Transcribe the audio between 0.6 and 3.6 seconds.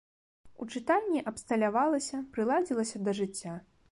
У чытальні абсталявалася, прыладзілася да жыцця.